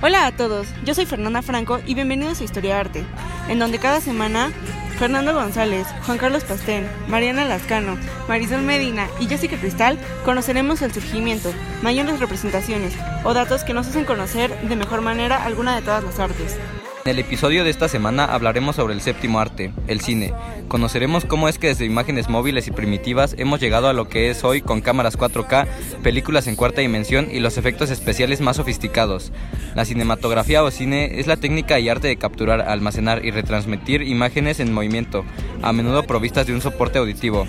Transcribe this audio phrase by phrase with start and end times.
[0.00, 3.04] Hola a todos, yo soy Fernanda Franco y bienvenidos a Historia Arte,
[3.48, 4.50] en donde cada semana
[4.98, 7.96] Fernando González, Juan Carlos Pastén, Mariana Lascano,
[8.28, 11.52] Marisol Medina y Jessica Cristal conoceremos el surgimiento,
[11.82, 12.94] mayores representaciones
[13.24, 16.56] o datos que nos hacen conocer de mejor manera alguna de todas las artes.
[17.04, 20.32] En el episodio de esta semana hablaremos sobre el séptimo arte, el cine.
[20.68, 24.44] Conoceremos cómo es que desde imágenes móviles y primitivas hemos llegado a lo que es
[24.44, 25.66] hoy con cámaras 4K,
[26.04, 29.32] películas en cuarta dimensión y los efectos especiales más sofisticados.
[29.74, 34.60] La cinematografía o cine es la técnica y arte de capturar, almacenar y retransmitir imágenes
[34.60, 35.24] en movimiento,
[35.60, 37.48] a menudo provistas de un soporte auditivo.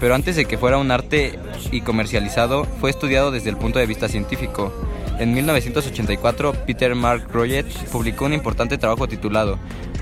[0.00, 1.38] Pero antes de que fuera un arte
[1.70, 4.72] y comercializado, fue estudiado desde el punto de vista científico.
[5.20, 9.58] En 1984, Peter Mark Roget publicó un importante trabajo titulado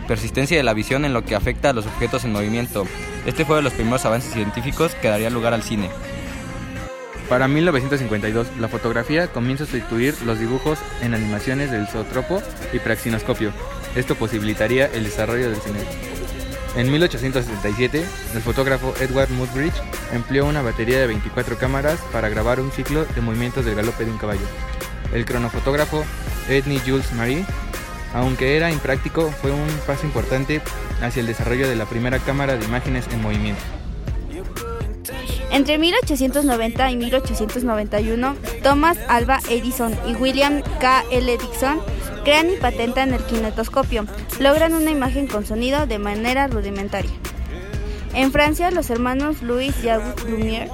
[0.07, 2.87] Persistencia de la visión en lo que afecta a los objetos en movimiento.
[3.27, 5.91] Este fue de los primeros avances científicos que daría lugar al cine.
[7.29, 12.41] Para 1952, la fotografía comienza a sustituir los dibujos en animaciones del zootropo
[12.73, 13.51] y praxinoscopio.
[13.97, 15.81] Esto posibilitaría el desarrollo del cine.
[16.77, 19.83] En 1877, el fotógrafo Edward Muybridge
[20.15, 24.13] empleó una batería de 24 cámaras para grabar un ciclo de movimientos del galope de
[24.13, 24.47] un caballo.
[25.13, 26.05] El cronofotógrafo
[26.49, 27.45] Edney Jules Marie,
[28.15, 30.61] aunque era impráctico, fue un paso importante
[31.03, 33.63] hacia el desarrollo de la primera cámara de imágenes en movimiento.
[35.51, 41.05] Entre 1890 y 1891, Thomas Alva Edison y William K.
[41.11, 41.39] L.
[41.39, 41.81] Dixon
[42.23, 44.07] crean y patentan el kinetoscopio.
[44.39, 47.11] Logran una imagen con sonido de manera rudimentaria.
[48.15, 50.71] En Francia, los hermanos Louis y Auguste Lumière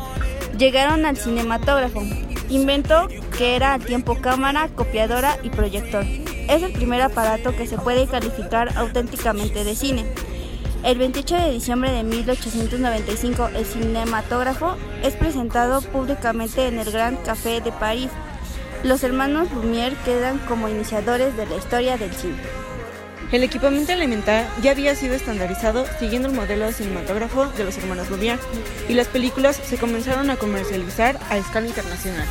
[0.59, 2.03] llegaron al cinematógrafo,
[2.49, 6.05] invento que era al tiempo cámara, copiadora y proyector.
[6.49, 10.05] Es el primer aparato que se puede calificar auténticamente de cine.
[10.85, 17.61] El 28 de diciembre de 1895, el cinematógrafo es presentado públicamente en el Grand Café
[17.61, 18.11] de París.
[18.83, 22.37] Los hermanos Lumière quedan como iniciadores de la historia del cine.
[23.33, 28.11] El equipamiento elemental ya había sido estandarizado siguiendo el modelo de cinematógrafo de los hermanos
[28.11, 28.39] Lumière
[28.89, 32.29] y las películas se comenzaron a comercializar a escala internacional.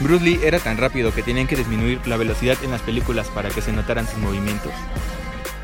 [0.00, 3.48] Bruce Lee era tan rápido que tenían que disminuir la velocidad en las películas para
[3.48, 4.72] que se notaran sus movimientos.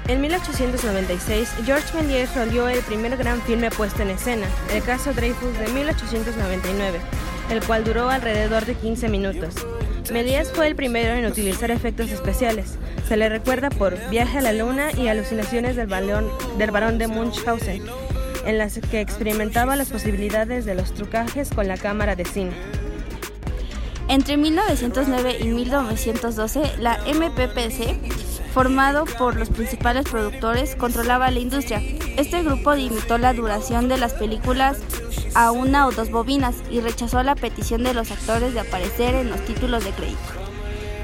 [0.09, 5.59] En 1896, George Méliès rodeó el primer gran filme puesto en escena, El caso Dreyfus
[5.59, 6.98] de 1899,
[7.50, 9.54] el cual duró alrededor de 15 minutos.
[10.10, 12.78] Méliès fue el primero en utilizar efectos especiales.
[13.06, 16.28] Se le recuerda por Viaje a la Luna y Alucinaciones del, balón,
[16.59, 17.82] del Barón de Munchausen,
[18.47, 22.53] en las que experimentaba las posibilidades de los trucajes con la cámara de cine.
[24.12, 27.97] Entre 1909 y 1912, la MPPC,
[28.53, 31.81] formado por los principales productores, controlaba la industria.
[32.19, 34.77] Este grupo limitó la duración de las películas
[35.34, 39.31] a una o dos bobinas y rechazó la petición de los actores de aparecer en
[39.31, 40.21] los títulos de crédito.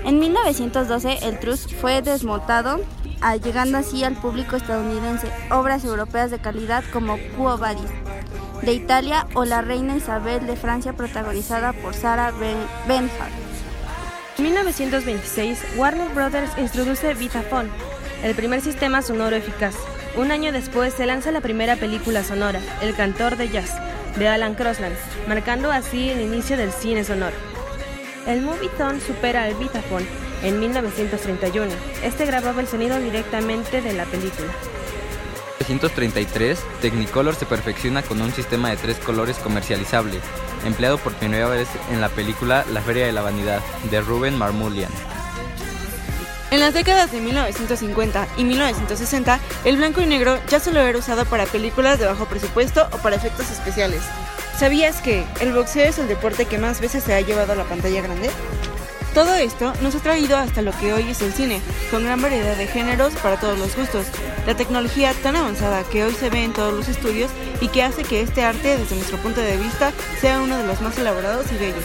[0.04, 2.78] En 1912, el Trust fue desmontado,
[3.42, 7.90] llegando así al público estadounidense obras europeas de calidad como Quo Vadis,
[8.62, 12.32] de Italia o La Reina Isabel de Francia protagonizada por Sarah
[12.86, 13.32] Bernhardt.
[14.36, 17.70] En 1926, Warner Brothers introduce Vitaphone,
[18.22, 19.74] el primer sistema sonoro eficaz.
[20.16, 23.74] Un año después se lanza la primera película sonora, El cantor de jazz,
[24.16, 24.96] de Alan Crosland,
[25.28, 27.36] marcando así el inicio del cine sonoro.
[28.26, 30.06] El Moviethon supera al Vitaphone
[30.42, 31.72] en 1931.
[32.02, 34.52] Este grababa el sonido directamente de la película.
[35.68, 40.18] 1933, Technicolor se perfecciona con un sistema de tres colores comercializable,
[40.64, 44.90] empleado por primera vez en la película La Feria de la Vanidad, de Ruben Marmulian.
[46.50, 51.26] En las décadas de 1950 y 1960, el blanco y negro ya solo era usado
[51.26, 54.00] para películas de bajo presupuesto o para efectos especiales.
[54.58, 57.64] ¿Sabías que el boxeo es el deporte que más veces se ha llevado a la
[57.64, 58.30] pantalla grande?
[59.14, 61.60] Todo esto nos ha traído hasta lo que hoy es el cine,
[61.90, 64.06] con gran variedad de géneros para todos los gustos,
[64.46, 67.30] la tecnología tan avanzada que hoy se ve en todos los estudios
[67.60, 70.80] y que hace que este arte, desde nuestro punto de vista, sea uno de los
[70.80, 71.84] más elaborados y bellos.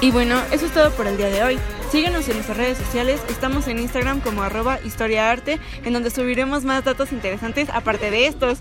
[0.00, 1.58] Y bueno, eso es todo por el día de hoy.
[1.90, 6.84] Síguenos en nuestras redes sociales, estamos en Instagram como arroba historiaarte, en donde subiremos más
[6.84, 8.58] datos interesantes aparte de estos.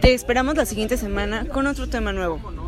[0.00, 2.63] Te esperamos la siguiente semana con otro tema nuevo.